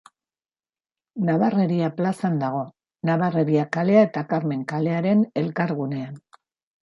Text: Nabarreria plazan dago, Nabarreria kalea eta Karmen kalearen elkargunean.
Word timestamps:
Nabarreria 1.25 1.89
plazan 1.99 2.39
dago, 2.43 2.63
Nabarreria 3.09 3.67
kalea 3.77 4.01
eta 4.07 4.23
Karmen 4.31 4.63
kalearen 4.73 5.21
elkargunean. 5.45 6.19